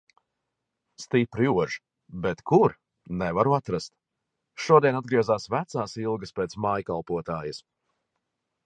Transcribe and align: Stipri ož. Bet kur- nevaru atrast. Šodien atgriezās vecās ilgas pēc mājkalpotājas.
Stipri 1.03 1.49
ož. 1.51 1.75
Bet 2.23 2.41
kur- 2.53 2.75
nevaru 3.23 3.53
atrast. 3.59 3.95
Šodien 4.65 4.99
atgriezās 5.03 5.49
vecās 5.57 5.95
ilgas 6.07 6.37
pēc 6.41 6.59
mājkalpotājas. 6.69 7.63